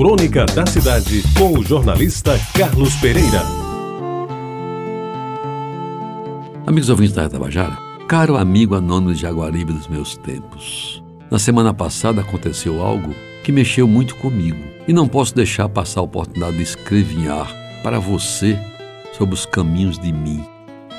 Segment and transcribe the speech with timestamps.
[0.00, 3.42] Crônica da Cidade, com o jornalista Carlos Pereira.
[6.66, 7.76] Amigos ouvintes da Tabajara,
[8.08, 11.02] caro amigo anônimo de Jaguaribe dos meus tempos.
[11.30, 16.04] Na semana passada aconteceu algo que mexeu muito comigo e não posso deixar passar a
[16.04, 18.58] oportunidade de escrevinhar para você
[19.12, 20.42] sobre os caminhos de mim.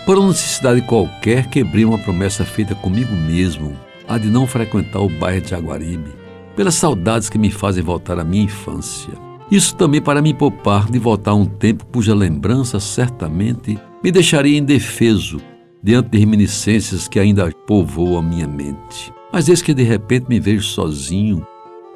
[0.05, 3.75] Por uma necessidade qualquer, quebrei uma promessa feita comigo mesmo,
[4.07, 6.20] a de não frequentar o bairro de Jaguaribe
[6.55, 9.13] pelas saudades que me fazem voltar à minha infância.
[9.51, 14.57] Isso também para me poupar de voltar a um tempo cuja lembrança certamente me deixaria
[14.57, 15.41] indefeso
[15.83, 19.11] diante de reminiscências que ainda povoam a minha mente.
[19.31, 21.45] Mas eis que de repente me vejo sozinho,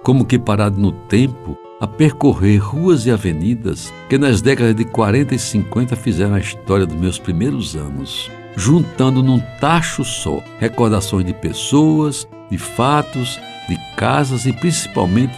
[0.04, 5.36] como que parado no tempo, a percorrer ruas e avenidas que nas décadas de 40
[5.36, 11.34] e 50 fizeram a história dos meus primeiros anos, juntando num tacho só recordações de
[11.34, 15.38] pessoas, de fatos de casas e principalmente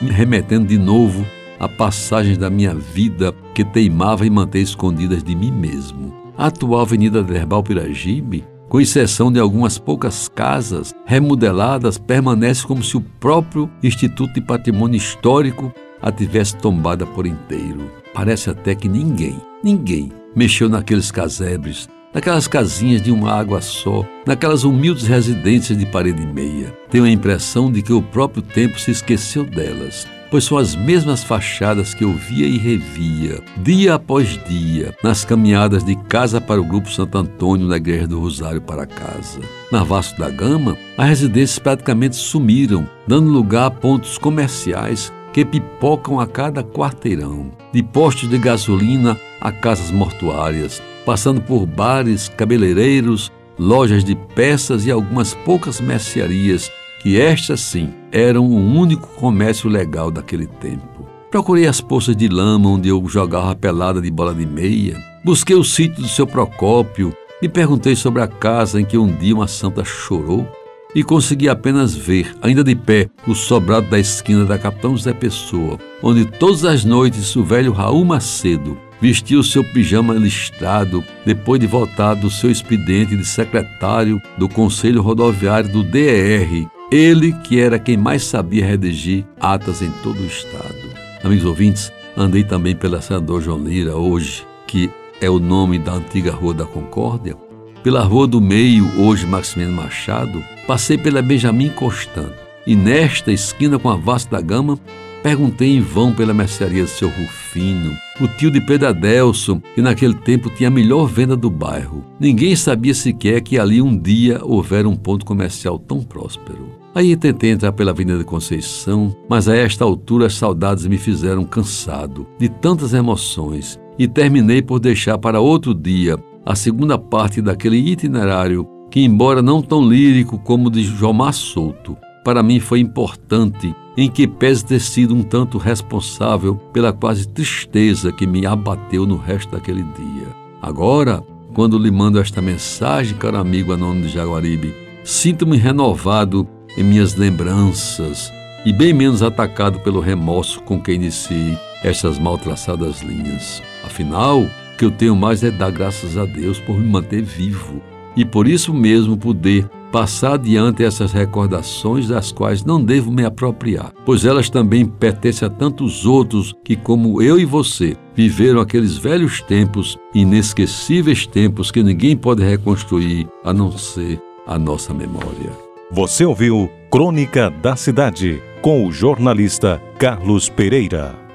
[0.00, 1.26] me remetendo de novo
[1.58, 6.14] a passagens da minha vida que teimava em manter escondidas de mim mesmo.
[6.36, 12.96] A atual Avenida Derbal Piragibe, com exceção de algumas poucas casas remodeladas, permanece como se
[12.96, 17.90] o próprio Instituto de Patrimônio Histórico a tivesse tombada por inteiro.
[18.14, 24.64] Parece até que ninguém, ninguém mexeu naqueles casebres, naquelas casinhas de uma água só, naquelas
[24.64, 26.74] humildes residências de parede meia.
[26.90, 31.24] Tenho a impressão de que o próprio tempo se esqueceu delas, pois são as mesmas
[31.24, 36.64] fachadas que eu via e revia, dia após dia, nas caminhadas de casa para o
[36.64, 39.40] Grupo Santo Antônio na Igreja do Rosário para casa.
[39.72, 46.18] Na Vasco da Gama, as residências praticamente sumiram, dando lugar a pontos comerciais que pipocam
[46.18, 54.04] a cada quarteirão, de postos de gasolina a casas mortuárias, passando por bares, cabeleireiros, lojas
[54.04, 56.70] de peças e algumas poucas mercearias,
[57.02, 61.08] que estas sim eram o único comércio legal daquele tempo.
[61.30, 65.64] Procurei as poças de lama onde eu jogava pelada de bola de meia, busquei o
[65.64, 69.82] sítio do seu Procópio, me perguntei sobre a casa em que um dia uma santa
[69.86, 70.46] chorou
[70.94, 75.78] e consegui apenas ver, ainda de pé, o sobrado da esquina da Capitão Zé Pessoa,
[76.02, 82.14] onde todas as noites o velho Raul Macedo vestiu seu pijama listrado depois de voltar
[82.14, 88.24] do seu expediente de secretário do Conselho Rodoviário do DER, ele que era quem mais
[88.24, 90.74] sabia redigir atas em todo o estado.
[91.22, 96.32] Amigos ouvintes, andei também pela Senador João Lira hoje, que é o nome da antiga
[96.32, 97.36] Rua da Concórdia,
[97.82, 102.32] pela Rua do Meio, hoje Maximiliano Machado, passei pela Benjamin Constant.
[102.66, 104.78] E nesta esquina com a Vasta da Gama
[105.22, 110.14] Perguntei em vão pela mercearia do seu Rufino, o tio de Pedro Adelson, que naquele
[110.14, 112.04] tempo tinha a melhor venda do bairro.
[112.20, 116.68] Ninguém sabia sequer que ali um dia houvera um ponto comercial tão próspero.
[116.94, 122.26] Aí tentei entrar pela Avenida Conceição, mas a esta altura as saudades me fizeram cansado
[122.38, 128.66] de tantas emoções e terminei por deixar para outro dia a segunda parte daquele itinerário
[128.90, 134.08] que, embora não tão lírico como o de Jomar Souto, para mim foi importante, em
[134.08, 139.50] que pese ter sido um tanto responsável pela quase tristeza que me abateu no resto
[139.50, 140.28] daquele dia.
[140.62, 141.20] Agora,
[141.52, 144.72] quando lhe mando esta mensagem, caro amigo anônimo de Jaguaribe,
[145.02, 148.32] sinto-me renovado em minhas lembranças
[148.64, 153.60] e bem menos atacado pelo remorso com que iniciei estas mal traçadas linhas.
[153.82, 157.82] Afinal, o que eu tenho mais é dar graças a Deus por me manter vivo
[158.16, 163.92] e por isso mesmo poder passar adiante essas recordações das quais não devo me apropriar,
[164.04, 169.40] pois elas também pertencem a tantos outros que, como eu e você, viveram aqueles velhos
[169.42, 175.52] tempos, inesquecíveis tempos que ninguém pode reconstruir a não ser a nossa memória.
[175.90, 181.27] Você ouviu Crônica da Cidade com o jornalista Carlos Pereira.